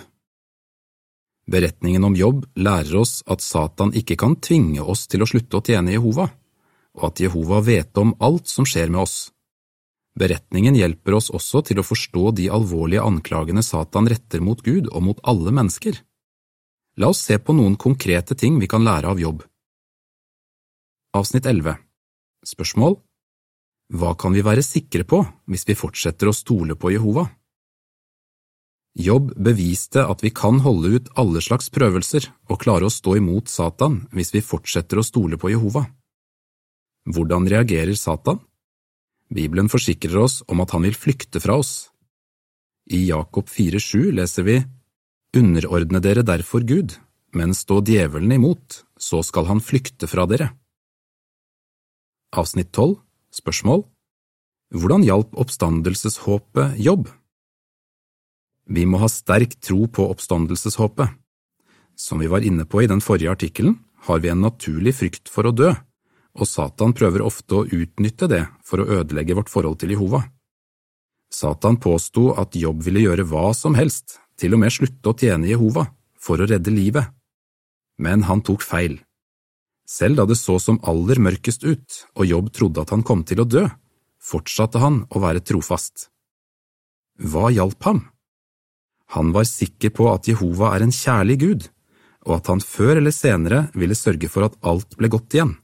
Beretningen 1.50 2.04
om 2.06 2.16
jobb 2.16 2.44
lærer 2.60 3.00
oss 3.00 3.24
at 3.26 3.42
Satan 3.42 3.96
ikke 3.98 4.18
kan 4.20 4.36
tvinge 4.38 4.84
oss 4.84 5.08
til 5.10 5.24
å 5.24 5.30
slutte 5.30 5.58
å 5.58 5.66
tjene 5.66 5.96
Jehova, 5.96 6.28
og 7.00 7.08
at 7.10 7.22
Jehova 7.24 7.64
vet 7.66 7.98
om 7.98 8.14
alt 8.22 8.52
som 8.52 8.68
skjer 8.70 8.92
med 8.94 9.02
oss. 9.08 9.32
Beretningen 10.20 10.78
hjelper 10.78 11.18
oss 11.18 11.32
også 11.34 11.64
til 11.70 11.82
å 11.82 11.88
forstå 11.88 12.36
de 12.38 12.50
alvorlige 12.54 13.06
anklagene 13.06 13.64
Satan 13.66 14.10
retter 14.12 14.44
mot 14.46 14.62
Gud 14.62 14.92
og 14.92 15.06
mot 15.08 15.24
alle 15.24 15.54
mennesker. 15.56 15.98
La 17.00 17.08
oss 17.14 17.22
se 17.24 17.38
på 17.40 17.54
noen 17.56 17.78
konkrete 17.80 18.36
ting 18.36 18.58
vi 18.60 18.68
kan 18.68 18.84
lære 18.84 19.08
av 19.08 19.20
jobb. 19.22 19.44
Avsnitt 21.16 21.46
11 21.48 21.78
Spørsmål 22.46 22.98
Hva 23.96 24.16
kan 24.20 24.36
vi 24.36 24.44
være 24.44 24.66
sikre 24.66 25.06
på 25.08 25.22
hvis 25.48 25.64
vi 25.70 25.78
fortsetter 25.80 26.28
å 26.28 26.36
stole 26.36 26.76
på 26.76 26.92
Jehova? 26.92 27.24
Jobb 29.00 29.32
beviste 29.40 30.04
at 30.12 30.26
vi 30.26 30.32
kan 30.36 30.60
holde 30.66 30.92
ut 30.98 31.08
alle 31.22 31.40
slags 31.46 31.72
prøvelser 31.72 32.28
og 32.52 32.60
klare 32.66 32.90
å 32.90 32.92
stå 32.92 33.16
imot 33.22 33.48
Satan 33.48 34.02
hvis 34.12 34.34
vi 34.36 34.44
fortsetter 34.44 35.00
å 35.00 35.06
stole 35.08 35.40
på 35.40 35.54
Jehova. 35.54 35.86
Hvordan 37.08 37.48
reagerer 37.48 37.96
Satan? 37.96 38.42
Bibelen 39.32 39.72
forsikrer 39.72 40.20
oss 40.20 40.42
om 40.52 40.60
at 40.60 40.76
han 40.76 40.84
vil 40.84 40.98
flykte 40.98 41.40
fra 41.40 41.56
oss. 41.62 41.88
I 42.92 43.06
Jakob 43.08 43.48
4,7 43.48 44.12
leser 44.20 44.44
vi 44.44 44.58
Underordne 45.38 46.00
dere 46.02 46.24
derfor 46.26 46.64
Gud, 46.66 46.96
men 47.38 47.54
stå 47.54 47.84
djevelen 47.86 48.32
imot, 48.34 48.82
så 48.98 49.22
skal 49.22 49.46
han 49.46 49.62
flykte 49.62 50.10
fra 50.10 50.26
dere. 50.26 50.56
Avsnitt 52.34 52.72
12 52.74 52.98
Spørsmål 53.38 53.84
Hvordan 54.74 55.06
hjalp 55.06 55.36
oppstandelseshåpet 55.38 56.80
jobb? 56.82 57.12
Vi 58.70 58.86
må 58.90 59.02
ha 59.02 59.10
sterk 59.10 59.54
tro 59.62 59.86
på 59.86 60.08
oppstandelseshåpet. 60.10 61.14
Som 61.94 62.22
vi 62.22 62.30
var 62.30 62.46
inne 62.46 62.66
på 62.66 62.82
i 62.82 62.90
den 62.90 63.02
forrige 63.02 63.34
artikkelen, 63.34 63.78
har 64.10 64.22
vi 64.26 64.34
en 64.34 64.42
naturlig 64.42 64.96
frykt 64.98 65.30
for 65.30 65.46
å 65.46 65.54
dø, 65.54 65.70
og 66.38 66.50
Satan 66.50 66.94
prøver 66.98 67.26
ofte 67.26 67.58
å 67.58 67.66
utnytte 67.66 68.30
det 68.32 68.44
for 68.66 68.82
å 68.82 68.90
ødelegge 69.02 69.38
vårt 69.38 69.50
forhold 69.54 69.82
til 69.82 69.94
Jehova. 69.94 70.24
Satan 71.30 71.78
påsto 71.78 72.32
at 72.42 72.58
Jobb 72.58 72.82
ville 72.86 73.06
gjøre 73.06 73.26
hva 73.30 73.52
som 73.54 73.78
helst, 73.78 74.18
til 74.40 74.56
og 74.56 74.64
med 74.64 74.74
slutte 74.74 75.12
å 75.12 75.18
tjene 75.18 75.50
Jehova, 75.50 75.86
for 76.20 76.42
å 76.42 76.48
redde 76.50 76.74
livet. 76.74 77.12
Men 78.02 78.26
han 78.28 78.42
tok 78.46 78.64
feil. 78.66 78.98
Selv 79.90 80.20
da 80.20 80.26
det 80.30 80.38
så 80.38 80.60
som 80.62 80.80
aller 80.86 81.20
mørkest 81.22 81.66
ut 81.66 82.04
og 82.16 82.28
Jobb 82.30 82.52
trodde 82.54 82.84
at 82.84 82.94
han 82.94 83.06
kom 83.06 83.24
til 83.26 83.42
å 83.42 83.48
dø, 83.48 83.66
fortsatte 84.22 84.82
han 84.82 85.04
å 85.10 85.22
være 85.24 85.44
trofast. 85.46 86.10
Hva 87.20 87.50
hjalp 87.52 87.84
ham? 87.88 88.04
Han 89.16 89.34
var 89.34 89.48
sikker 89.50 89.92
på 89.96 90.06
at 90.12 90.30
Jehova 90.30 90.76
er 90.76 90.86
en 90.86 90.94
kjærlig 90.94 91.40
Gud, 91.42 91.66
og 92.28 92.36
at 92.38 92.52
han 92.52 92.62
før 92.62 93.00
eller 93.00 93.16
senere 93.16 93.64
ville 93.74 93.98
sørge 93.98 94.30
for 94.30 94.46
at 94.46 94.58
alt 94.62 94.94
ble 95.00 95.10
godt 95.12 95.34
igjen. 95.34 95.56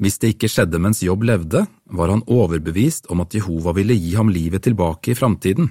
Hvis 0.00 0.18
det 0.18 0.32
ikke 0.34 0.50
skjedde 0.50 0.80
mens 0.82 1.04
Jobb 1.06 1.22
levde, 1.28 1.64
var 1.86 2.10
han 2.10 2.24
overbevist 2.26 3.06
om 3.14 3.22
at 3.22 3.34
Jehova 3.36 3.74
ville 3.76 3.94
gi 3.94 4.14
ham 4.18 4.32
livet 4.32 4.66
tilbake 4.66 5.12
i 5.12 5.18
framtiden. 5.18 5.70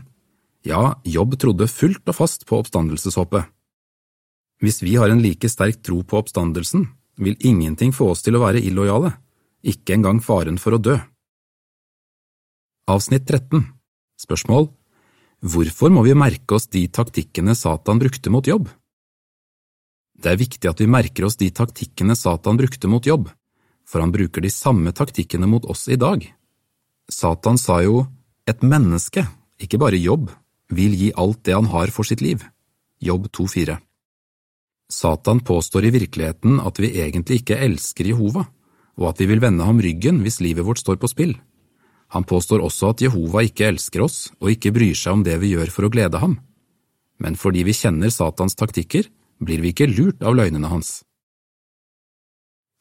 Ja, 0.64 0.96
Jobb 1.04 1.36
trodde 1.40 1.68
fullt 1.68 2.08
og 2.08 2.16
fast 2.16 2.46
på 2.48 2.62
oppstandelseshåpet. 2.62 3.50
Hvis 4.64 4.80
vi 4.86 4.96
har 4.96 5.12
en 5.12 5.20
like 5.20 5.50
sterk 5.52 5.82
tro 5.84 6.00
på 6.08 6.22
oppstandelsen, 6.22 6.88
vil 7.20 7.36
ingenting 7.44 7.92
få 7.92 8.14
oss 8.14 8.24
til 8.24 8.38
å 8.38 8.44
være 8.46 8.64
illojale, 8.64 9.12
ikke 9.60 9.98
engang 9.98 10.24
faren 10.24 10.56
for 10.60 10.78
å 10.78 10.80
dø. 10.80 10.96
Avsnitt 12.88 13.28
13 13.28 13.64
Spørsmål 14.20 14.70
Hvorfor 15.44 15.92
må 15.92 16.06
vi 16.08 16.16
merke 16.16 16.56
oss 16.56 16.70
de 16.72 16.86
taktikkene 16.88 17.56
Satan 17.60 18.00
brukte 18.00 18.32
mot 18.32 18.48
jobb? 18.48 18.70
Det 20.16 20.32
er 20.32 20.40
viktig 20.40 20.70
at 20.70 20.80
vi 20.80 20.88
merker 20.88 21.28
oss 21.28 21.36
de 21.40 21.50
taktikkene 21.52 22.16
Satan 22.16 22.60
brukte 22.60 22.88
mot 22.88 23.04
jobb, 23.04 23.28
for 23.88 24.04
han 24.04 24.14
bruker 24.14 24.44
de 24.44 24.52
samme 24.52 24.94
taktikkene 24.96 25.48
mot 25.50 25.66
oss 25.66 25.88
i 25.92 26.00
dag. 26.00 26.24
Satan 27.12 27.60
sa 27.60 27.82
jo 27.84 28.06
et 28.48 28.64
menneske, 28.64 29.26
ikke 29.60 29.80
bare 29.80 30.00
jobb, 30.00 30.30
vil 30.74 30.96
gi 30.98 31.12
alt 31.20 31.44
det 31.46 31.56
han 31.56 31.70
har 31.72 31.92
for 31.94 32.08
sitt 32.08 32.24
liv. 32.24 32.44
Jobb 33.04 33.28
2,4 33.36 33.78
Satan 34.94 35.40
påstår 35.40 35.88
i 35.88 35.94
virkeligheten 35.94 36.60
at 36.62 36.80
vi 36.80 36.92
egentlig 37.02 37.42
ikke 37.42 37.60
elsker 37.66 38.08
Jehova, 38.12 38.46
og 39.00 39.10
at 39.10 39.22
vi 39.24 39.28
vil 39.32 39.42
vende 39.42 39.66
ham 39.66 39.82
ryggen 39.82 40.22
hvis 40.22 40.42
livet 40.44 40.66
vårt 40.68 40.82
står 40.84 41.00
på 41.02 41.10
spill. 41.10 41.34
Han 42.14 42.28
påstår 42.30 42.62
også 42.62 42.92
at 42.94 43.02
Jehova 43.02 43.42
ikke 43.42 43.72
elsker 43.72 44.04
oss 44.06 44.28
og 44.40 44.52
ikke 44.54 44.74
bryr 44.76 44.94
seg 44.98 45.18
om 45.18 45.24
det 45.26 45.40
vi 45.42 45.56
gjør 45.56 45.72
for 45.74 45.88
å 45.88 45.94
glede 45.94 46.22
ham. 46.22 46.38
Men 47.18 47.40
fordi 47.40 47.64
vi 47.66 47.74
kjenner 47.74 48.14
Satans 48.14 48.56
taktikker, 48.60 49.10
blir 49.42 49.64
vi 49.64 49.74
ikke 49.74 49.90
lurt 49.90 50.22
av 50.22 50.38
løgnene 50.38 50.70
hans. 50.70 51.02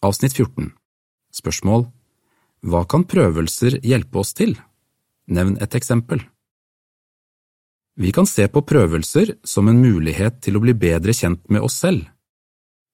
Avsnitt 0.05 0.37
14 0.37 0.73
Spørsmål 1.33 1.87
Hva 2.63 2.85
kan 2.89 3.07
prøvelser 3.09 3.81
hjelpe 3.83 4.21
oss 4.23 4.35
til? 4.37 4.55
Nevn 5.33 5.57
et 5.63 5.75
eksempel. 5.75 6.21
Vi 7.97 8.13
kan 8.13 8.27
se 8.27 8.47
på 8.49 8.63
prøvelser 8.65 9.35
som 9.45 9.69
en 9.69 9.81
mulighet 9.81 10.41
til 10.45 10.57
å 10.57 10.63
bli 10.65 10.75
bedre 10.77 11.13
kjent 11.17 11.45
med 11.53 11.65
oss 11.65 11.81
selv. 11.85 12.07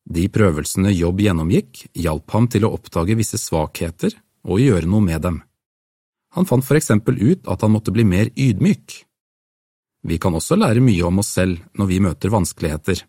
De 0.08 0.24
prøvelsene 0.32 0.90
Jobb 0.94 1.20
gjennomgikk, 1.20 1.84
hjalp 1.94 2.30
ham 2.32 2.48
til 2.48 2.64
å 2.64 2.72
oppdage 2.78 3.16
visse 3.18 3.38
svakheter 3.38 4.16
og 4.48 4.62
gjøre 4.62 4.88
noe 4.88 5.04
med 5.04 5.22
dem. 5.26 5.42
Han 6.34 6.48
fant 6.48 6.64
for 6.64 6.78
eksempel 6.78 7.18
ut 7.20 7.46
at 7.48 7.62
han 7.64 7.74
måtte 7.74 7.92
bli 7.94 8.04
mer 8.08 8.32
ydmyk. 8.34 9.04
Vi 10.08 10.18
kan 10.22 10.34
også 10.34 10.56
lære 10.56 10.82
mye 10.84 11.04
om 11.04 11.20
oss 11.20 11.34
selv 11.36 11.60
når 11.76 11.90
vi 11.90 12.02
møter 12.04 12.32
vanskeligheter. 12.32 13.02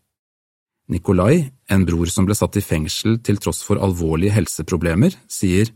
Nikolai, 0.89 1.51
en 1.69 1.85
bror 1.85 2.09
som 2.09 2.25
ble 2.25 2.33
satt 2.37 2.57
i 2.57 2.65
fengsel 2.65 3.19
til 3.21 3.37
tross 3.41 3.61
for 3.65 3.77
alvorlige 3.77 4.33
helseproblemer, 4.33 5.13
sier 5.29 5.69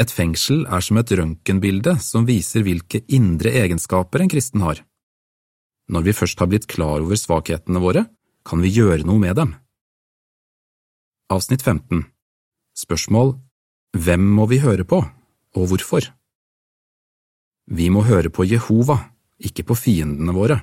et 0.00 0.10
fengsel 0.10 0.64
er 0.66 0.82
som 0.82 0.98
et 0.98 1.12
røntgenbilde 1.12 1.96
som 2.02 2.26
viser 2.26 2.64
hvilke 2.66 3.02
indre 3.12 3.52
egenskaper 3.62 4.24
en 4.24 4.32
kristen 4.32 4.64
har. 4.64 4.80
Når 5.90 6.06
vi 6.06 6.16
først 6.16 6.40
har 6.40 6.50
blitt 6.50 6.68
klar 6.70 7.02
over 7.02 7.18
svakhetene 7.18 7.82
våre, 7.82 8.06
kan 8.46 8.62
vi 8.62 8.72
gjøre 8.72 9.04
noe 9.06 9.20
med 9.22 9.36
dem. 9.36 9.54
Avsnitt 11.30 11.62
15 11.62 12.06
Spørsmål 12.78 13.36
Hvem 13.94 14.24
må 14.38 14.46
vi 14.50 14.60
høre 14.62 14.86
på, 14.86 14.98
og 15.58 15.70
hvorfor? 15.70 16.08
Vi 17.70 17.90
må 17.90 18.02
høre 18.06 18.30
på 18.34 18.46
Jehova, 18.48 18.96
ikke 19.38 19.66
på 19.68 19.76
fiendene 19.78 20.34
våre. 20.34 20.58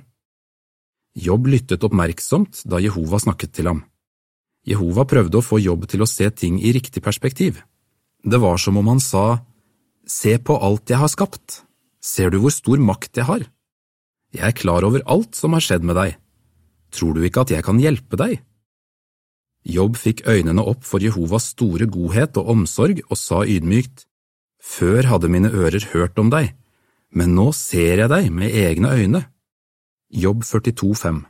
Jobb 1.18 1.48
lyttet 1.50 1.82
oppmerksomt 1.82 2.62
da 2.70 2.78
Jehova 2.84 3.18
snakket 3.18 3.56
til 3.58 3.72
ham. 3.72 3.82
Jehova 4.68 5.06
prøvde 5.10 5.40
å 5.40 5.46
få 5.46 5.58
Jobb 5.64 5.88
til 5.90 6.04
å 6.04 6.10
se 6.10 6.28
ting 6.30 6.60
i 6.62 6.74
riktig 6.76 7.02
perspektiv. 7.02 7.64
Det 8.22 8.38
var 8.42 8.60
som 8.62 8.78
om 8.78 8.92
han 8.94 9.02
sa, 9.02 9.44
Se 10.08 10.38
på 10.40 10.56
alt 10.64 10.88
jeg 10.88 11.02
har 11.02 11.12
skapt, 11.12 11.64
ser 12.00 12.30
du 12.32 12.38
hvor 12.40 12.54
stor 12.54 12.80
makt 12.80 13.20
jeg 13.20 13.28
har? 13.28 13.42
Jeg 14.32 14.46
er 14.48 14.56
klar 14.56 14.86
over 14.88 15.04
alt 15.04 15.36
som 15.36 15.52
har 15.52 15.64
skjedd 15.64 15.84
med 15.84 15.98
deg. 16.00 16.14
Tror 16.96 17.18
du 17.18 17.26
ikke 17.28 17.44
at 17.44 17.52
jeg 17.52 17.66
kan 17.66 17.82
hjelpe 17.82 18.20
deg? 18.20 18.38
Jobb 19.68 19.98
fikk 20.00 20.24
øynene 20.24 20.64
opp 20.64 20.86
for 20.88 21.04
Jehovas 21.04 21.50
store 21.52 21.90
godhet 21.92 22.40
og 22.40 22.54
omsorg 22.54 23.02
og 23.10 23.20
sa 23.20 23.44
ydmykt, 23.44 24.06
Før 24.58 25.06
hadde 25.06 25.30
mine 25.32 25.52
ører 25.54 25.84
hørt 25.94 26.18
om 26.20 26.32
deg, 26.34 26.50
men 27.14 27.36
nå 27.38 27.52
ser 27.56 28.02
jeg 28.02 28.10
deg 28.12 28.32
med 28.34 28.52
egne 28.52 28.90
øyne. 28.90 29.22
Jobb 30.08 30.44
42,5 30.44 31.26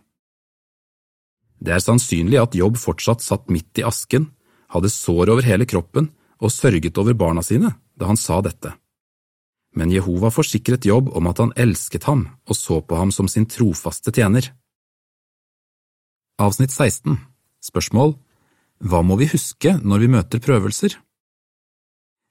Det 1.57 1.71
er 1.73 1.81
sannsynlig 1.81 2.37
at 2.37 2.53
Jobb 2.53 2.75
fortsatt 2.77 3.23
satt 3.25 3.47
midt 3.49 3.79
i 3.81 3.85
asken, 3.87 4.27
hadde 4.69 4.91
sår 4.93 5.31
over 5.33 5.41
hele 5.41 5.65
kroppen 5.65 6.11
og 6.37 6.53
sørget 6.53 6.99
over 7.01 7.17
barna 7.17 7.41
sine 7.41 7.73
da 7.97 8.05
han 8.05 8.19
sa 8.21 8.37
dette. 8.45 8.75
Men 9.73 9.89
Jehova 9.89 10.29
forsikret 10.29 10.85
Jobb 10.85 11.09
om 11.17 11.25
at 11.25 11.41
han 11.41 11.55
elsket 11.57 12.05
ham 12.05 12.27
og 12.45 12.53
så 12.53 12.77
på 12.85 13.01
ham 13.01 13.09
som 13.09 13.25
sin 13.25 13.49
trofaste 13.49 14.13
tjener. 14.13 14.51
Avsnitt 16.37 16.69
16 16.69 17.17
Spørsmål 17.65 18.13
Hva 18.85 19.01
må 19.01 19.17
vi 19.17 19.31
huske 19.33 19.73
når 19.81 20.05
vi 20.05 20.13
møter 20.19 20.43
prøvelser? 20.43 20.99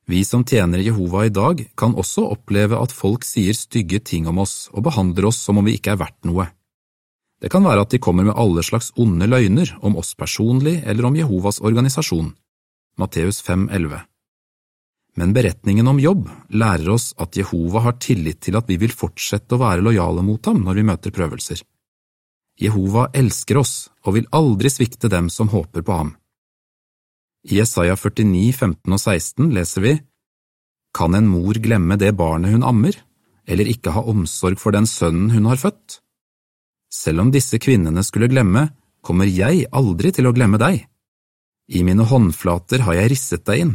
Vi 0.06 0.24
som 0.24 0.44
tjener 0.44 0.78
Jehova 0.78 1.24
i 1.26 1.32
dag, 1.34 1.64
kan 1.74 1.96
også 1.98 2.28
oppleve 2.30 2.78
at 2.78 2.94
folk 2.94 3.24
sier 3.26 3.56
stygge 3.58 3.98
ting 3.98 4.28
om 4.30 4.38
oss 4.38 4.68
og 4.70 4.84
behandler 4.86 5.26
oss 5.26 5.40
som 5.42 5.58
om 5.58 5.66
vi 5.66 5.74
ikke 5.80 5.96
er 5.96 6.02
verdt 6.02 6.28
noe. 6.28 6.46
Det 7.42 7.50
kan 7.52 7.66
være 7.66 7.82
at 7.82 7.90
de 7.92 7.98
kommer 8.00 8.24
med 8.24 8.38
alle 8.38 8.62
slags 8.64 8.92
onde 8.96 9.26
løgner 9.26 9.74
om 9.82 9.98
oss 9.98 10.14
personlig 10.14 10.78
eller 10.86 11.08
om 11.08 11.16
Jehovas 11.18 11.58
organisasjon. 11.60 12.30
Matteus 12.96 13.42
5,11 13.44 13.98
Men 15.18 15.34
beretningen 15.36 15.90
om 15.90 16.00
jobb 16.00 16.30
lærer 16.54 16.92
oss 16.94 17.10
at 17.18 17.36
Jehova 17.36 17.82
har 17.88 17.98
tillit 18.00 18.40
til 18.46 18.56
at 18.56 18.70
vi 18.70 18.78
vil 18.80 18.94
fortsette 18.94 19.58
å 19.58 19.60
være 19.60 19.84
lojale 19.84 20.22
mot 20.22 20.46
ham 20.46 20.62
når 20.64 20.78
vi 20.78 20.86
møter 20.86 21.16
prøvelser. 21.18 21.60
Jehova 22.62 23.10
elsker 23.12 23.58
oss 23.60 23.74
og 24.06 24.16
vil 24.16 24.30
aldri 24.32 24.70
svikte 24.72 25.10
dem 25.12 25.28
som 25.34 25.50
håper 25.52 25.82
på 25.84 25.98
ham. 25.98 26.14
I 27.46 27.60
Jesaja 27.60 27.94
49, 27.94 28.52
15 28.52 28.90
og 28.90 28.98
16 28.98 29.52
leser 29.54 29.84
vi 29.84 29.92
Kan 30.96 31.14
en 31.14 31.28
mor 31.30 31.54
glemme 31.62 31.94
det 32.00 32.10
barnet 32.18 32.50
hun 32.56 32.64
ammer, 32.66 32.96
eller 33.46 33.70
ikke 33.70 33.92
ha 33.94 34.02
omsorg 34.02 34.58
for 34.58 34.74
den 34.74 34.88
sønnen 34.90 35.30
hun 35.30 35.46
har 35.46 35.60
født? 35.60 36.00
Selv 36.90 37.22
om 37.22 37.30
disse 37.30 37.60
kvinnene 37.62 38.02
skulle 38.06 38.30
glemme, 38.32 38.70
kommer 39.04 39.30
jeg 39.30 39.68
aldri 39.70 40.10
til 40.16 40.26
å 40.26 40.32
glemme 40.34 40.58
deg. 40.58 40.86
I 41.70 41.82
mine 41.86 42.06
håndflater 42.06 42.82
har 42.86 42.98
jeg 42.98 43.12
risset 43.12 43.44
deg 43.46 43.62
inn, 43.62 43.74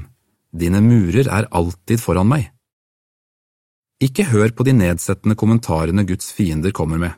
dine 0.52 0.82
murer 0.84 1.30
er 1.32 1.48
alltid 1.56 2.02
foran 2.04 2.28
meg. 2.28 2.50
Ikke 4.04 4.26
hør 4.32 4.52
på 4.52 4.66
de 4.68 4.74
nedsettende 4.76 5.38
kommentarene 5.40 6.04
Guds 6.10 6.32
fiender 6.36 6.74
kommer 6.76 7.00
med. 7.00 7.14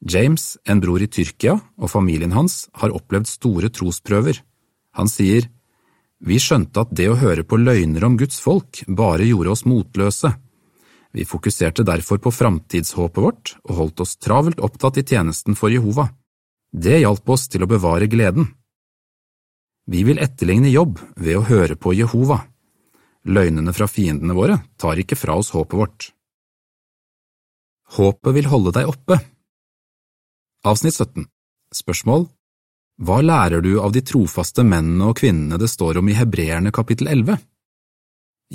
James, 0.00 0.54
en 0.64 0.80
bror 0.80 1.02
i 1.02 1.10
Tyrkia, 1.10 1.56
og 1.76 1.90
familien 1.90 2.36
hans 2.36 2.68
har 2.78 2.94
opplevd 2.94 3.28
store 3.28 3.72
trosprøver. 3.74 4.38
Han 4.98 5.08
sier, 5.08 5.48
Vi 6.20 6.36
skjønte 6.36 6.82
at 6.82 6.90
det 6.92 7.06
å 7.08 7.16
høre 7.16 7.46
på 7.48 7.56
løgner 7.56 8.04
om 8.04 8.18
Guds 8.20 8.42
folk 8.44 8.82
bare 8.86 9.24
gjorde 9.24 9.54
oss 9.54 9.64
motløse. 9.64 10.34
Vi 11.16 11.24
fokuserte 11.24 11.86
derfor 11.86 12.20
på 12.20 12.30
framtidshåpet 12.30 13.22
vårt 13.24 13.54
og 13.64 13.76
holdt 13.78 14.02
oss 14.04 14.18
travelt 14.20 14.60
opptatt 14.60 15.00
i 15.00 15.06
tjenesten 15.06 15.56
for 15.56 15.72
Jehova. 15.72 16.10
Det 16.70 17.00
hjalp 17.00 17.32
oss 17.32 17.48
til 17.48 17.64
å 17.64 17.70
bevare 17.70 18.06
gleden. 18.06 18.50
Vi 19.90 20.04
vil 20.06 20.20
etterligne 20.22 20.70
jobb 20.70 21.00
ved 21.16 21.40
å 21.40 21.46
høre 21.48 21.74
på 21.74 21.94
Jehova. 21.96 22.42
Løgnene 23.26 23.72
fra 23.74 23.88
fiendene 23.90 24.36
våre 24.36 24.60
tar 24.80 25.00
ikke 25.00 25.18
fra 25.18 25.34
oss 25.40 25.50
håpet 25.56 25.80
vårt. 25.80 26.10
Håpet 27.96 28.36
vil 28.36 28.50
holde 28.52 28.74
deg 28.76 28.92
oppe. 28.92 29.18
Avsnitt 30.68 30.94
17 30.94 31.26
Spørsmål 31.74 32.28
hva 33.00 33.22
lærer 33.24 33.62
du 33.64 33.78
av 33.80 33.94
de 33.96 34.02
trofaste 34.04 34.60
mennene 34.66 35.06
og 35.08 35.16
kvinnene 35.22 35.56
det 35.60 35.70
står 35.72 36.02
om 36.02 36.08
i 36.12 36.16
Hebreerne 36.18 36.72
kapittel 36.74 37.08
11? 37.08 37.38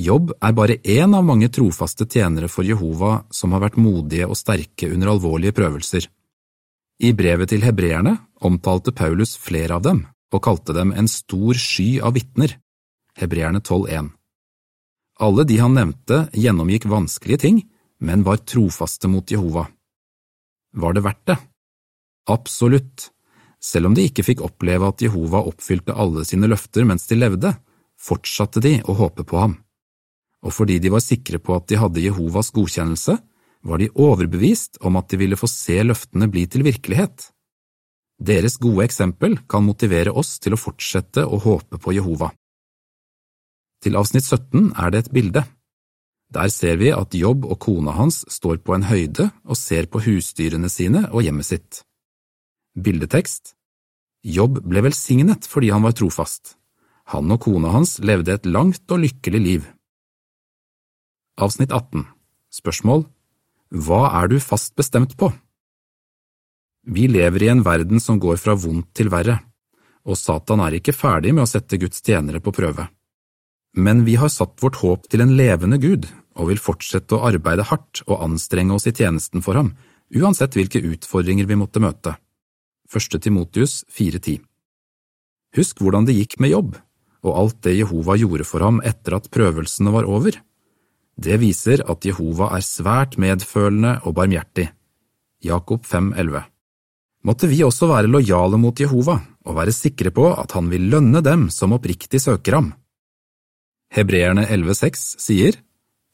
Jobb 0.06 0.34
er 0.38 0.54
bare 0.54 0.76
én 0.84 1.16
av 1.18 1.24
mange 1.26 1.48
trofaste 1.50 2.06
tjenere 2.06 2.50
for 2.52 2.68
Jehova 2.68 3.24
som 3.34 3.56
har 3.56 3.64
vært 3.64 3.80
modige 3.82 4.28
og 4.28 4.38
sterke 4.38 4.92
under 4.92 5.14
alvorlige 5.16 5.56
prøvelser. 5.56 6.06
I 7.02 7.12
brevet 7.18 7.50
til 7.52 7.66
hebreerne 7.66 8.14
omtalte 8.46 8.94
Paulus 8.94 9.34
flere 9.40 9.80
av 9.80 9.86
dem 9.88 10.04
og 10.36 10.44
kalte 10.46 10.76
dem 10.78 10.92
en 10.94 11.10
stor 11.10 11.58
sky 11.58 12.02
av 12.04 12.14
vitner, 12.14 12.54
hebreerne 13.18 13.64
12.1. 13.64 14.12
Alle 15.26 15.48
de 15.48 15.58
han 15.64 15.74
nevnte 15.80 16.26
gjennomgikk 16.36 16.86
vanskelige 16.92 17.42
ting, 17.48 17.64
men 18.04 18.28
var 18.28 18.44
trofaste 18.44 19.10
mot 19.10 19.32
Jehova. 19.32 19.66
Var 20.76 20.94
det 20.94 21.06
verdt 21.08 21.26
det? 21.32 21.38
Absolutt. 22.30 23.15
Selv 23.66 23.90
om 23.90 23.96
de 23.98 24.06
ikke 24.06 24.26
fikk 24.26 24.44
oppleve 24.46 24.90
at 24.92 25.02
Jehova 25.02 25.42
oppfylte 25.50 25.96
alle 25.98 26.26
sine 26.28 26.50
løfter 26.52 26.86
mens 26.86 27.08
de 27.10 27.18
levde, 27.18 27.56
fortsatte 27.98 28.62
de 28.62 28.78
å 28.86 28.94
håpe 29.00 29.26
på 29.26 29.40
ham. 29.42 29.56
Og 30.46 30.54
fordi 30.54 30.78
de 30.84 30.92
var 30.94 31.02
sikre 31.02 31.40
på 31.42 31.56
at 31.56 31.66
de 31.72 31.80
hadde 31.82 32.04
Jehovas 32.04 32.52
godkjennelse, 32.54 33.18
var 33.66 33.82
de 33.82 33.90
overbevist 33.98 34.78
om 34.86 35.00
at 35.00 35.10
de 35.10 35.18
ville 35.18 35.40
få 35.40 35.50
se 35.50 35.80
løftene 35.82 36.30
bli 36.30 36.46
til 36.52 36.66
virkelighet. 36.68 37.32
Deres 38.22 38.60
gode 38.62 38.86
eksempel 38.86 39.40
kan 39.50 39.66
motivere 39.66 40.14
oss 40.14 40.38
til 40.40 40.54
å 40.54 40.62
fortsette 40.62 41.26
å 41.26 41.42
håpe 41.42 41.82
på 41.82 41.96
Jehova. 41.98 42.30
Til 43.82 43.98
avsnitt 43.98 44.28
17 44.30 44.76
er 44.78 44.94
det 44.94 45.04
et 45.04 45.12
bilde. 45.18 45.44
Der 46.36 46.54
ser 46.54 46.78
vi 46.78 46.94
at 46.94 47.18
Jobb 47.18 47.46
og 47.50 47.58
kona 47.66 47.98
hans 47.98 48.22
står 48.32 48.62
på 48.62 48.78
en 48.78 48.86
høyde 48.86 49.32
og 49.44 49.58
ser 49.58 49.90
på 49.90 50.04
husdyrene 50.06 50.70
sine 50.70 51.08
og 51.12 51.26
hjemmet 51.26 51.50
sitt. 51.50 51.82
Bildetekst 52.76 53.54
Jobb 54.28 54.58
ble 54.68 54.82
velsignet 54.84 55.46
fordi 55.48 55.70
han 55.72 55.86
var 55.86 55.94
trofast. 55.96 56.58
Han 57.14 57.32
og 57.32 57.40
kona 57.46 57.70
hans 57.72 57.94
levde 58.04 58.34
et 58.36 58.50
langt 58.50 58.92
og 58.92 59.00
lykkelig 59.00 59.40
liv. 59.40 59.70
Avsnitt 61.40 61.72
18 61.72 62.04
Spørsmål 62.52 63.06
Hva 63.72 64.02
er 64.20 64.28
du 64.28 64.36
fast 64.44 64.76
bestemt 64.76 65.16
på? 65.16 65.30
Vi 66.92 67.08
lever 67.08 67.46
i 67.46 67.50
en 67.54 67.64
verden 67.64 68.04
som 68.04 68.20
går 68.20 68.42
fra 68.44 68.58
vondt 68.60 68.92
til 69.00 69.08
verre, 69.14 69.38
og 70.04 70.20
Satan 70.20 70.66
er 70.68 70.76
ikke 70.76 70.98
ferdig 70.98 71.32
med 71.32 71.46
å 71.46 71.50
sette 71.50 71.80
Guds 71.80 72.04
tjenere 72.04 72.44
på 72.44 72.54
prøve. 72.60 72.90
Men 73.80 74.04
vi 74.04 74.18
har 74.20 74.34
satt 74.34 74.60
vårt 74.60 74.82
håp 74.84 75.08
til 75.08 75.24
en 75.24 75.34
levende 75.40 75.80
Gud 75.80 76.10
og 76.36 76.52
vil 76.52 76.60
fortsette 76.60 77.16
å 77.16 77.24
arbeide 77.32 77.70
hardt 77.72 78.04
og 78.10 78.20
anstrenge 78.20 78.76
oss 78.76 78.92
i 78.92 78.96
tjenesten 78.96 79.40
for 79.48 79.56
ham, 79.56 79.72
uansett 80.12 80.60
hvilke 80.60 80.84
utfordringer 80.84 81.48
vi 81.48 81.62
måtte 81.64 81.80
møte. 81.80 82.18
1. 82.92 83.20
Timotius 83.22 83.84
4.10 83.90 84.42
Husk 85.56 85.80
hvordan 85.82 86.06
det 86.08 86.18
gikk 86.18 86.40
med 86.44 86.52
jobb, 86.52 86.74
og 87.26 87.38
alt 87.42 87.62
det 87.66 87.78
Jehova 87.80 88.18
gjorde 88.20 88.46
for 88.48 88.66
ham 88.66 88.82
etter 88.86 89.16
at 89.18 89.30
prøvelsene 89.34 89.94
var 89.94 90.06
over. 90.06 90.36
Det 91.16 91.38
viser 91.40 91.86
at 91.88 92.06
Jehova 92.06 92.52
er 92.58 92.66
svært 92.66 93.16
medfølende 93.22 94.02
og 94.04 94.18
barmhjertig. 94.20 94.68
Jakob 95.46 95.86
5,11 95.88 96.44
måtte 97.26 97.50
vi 97.50 97.64
også 97.66 97.88
være 97.90 98.10
lojale 98.12 98.58
mot 98.62 98.80
Jehova 98.80 99.18
og 99.46 99.56
være 99.58 99.74
sikre 99.74 100.12
på 100.14 100.28
at 100.38 100.54
han 100.54 100.70
vil 100.70 100.90
lønne 100.92 101.24
dem 101.26 101.48
som 101.50 101.74
oppriktig 101.74 102.22
søker 102.22 102.60
ham. 102.60 102.68
Hebreerne 103.94 104.46
11,6 104.46 105.06
sier, 105.22 105.58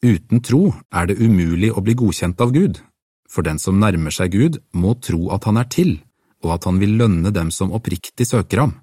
Uten 0.01 0.41
tro 0.41 0.71
er 0.89 1.11
det 1.11 1.19
umulig 1.21 1.69
å 1.75 1.81
bli 1.85 1.93
godkjent 1.99 2.39
av 2.41 2.53
Gud, 2.55 2.79
for 3.29 3.45
den 3.45 3.59
som 3.61 3.77
nærmer 3.79 4.13
seg 4.13 4.33
Gud 4.33 4.57
må 4.73 4.95
tro 4.97 5.29
at 5.35 5.45
han 5.45 5.59
er 5.61 5.67
til, 5.69 5.99
og 6.41 6.55
at 6.55 6.65
han 6.67 6.79
vil 6.81 6.97
lønne 6.99 7.31
dem 7.33 7.51
som 7.53 7.73
oppriktig 7.75 8.27
søker 8.27 8.65
ham. 8.65 8.73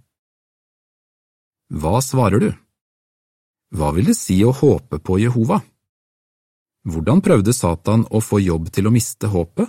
Hva 1.69 1.99
svarer 2.05 2.43
du? 2.43 2.51
Hva 3.77 3.91
vil 3.97 4.09
det 4.09 4.17
si 4.17 4.39
å 4.45 4.55
håpe 4.57 5.01
på 5.05 5.19
Jehova? 5.21 5.61
Hvordan 6.89 7.21
prøvde 7.21 7.53
Satan 7.53 8.07
å 8.09 8.23
få 8.25 8.41
jobb 8.41 8.71
til 8.73 8.89
å 8.89 8.95
miste 8.95 9.29
håpet? 9.29 9.69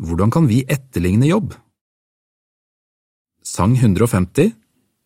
Hvordan 0.00 0.32
kan 0.32 0.46
vi 0.48 0.62
etterligne 0.64 1.28
jobb? 1.28 1.52
Sang 3.44 3.74
150 3.76 4.54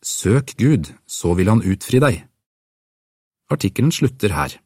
Søk 0.03 0.57
Gud, 0.59 0.91
så 1.07 1.35
vil 1.39 1.51
han 1.51 1.63
utfri 1.63 2.01
deg. 2.03 2.23
Artikkelen 3.55 3.95
slutter 3.95 4.35
her. 4.35 4.57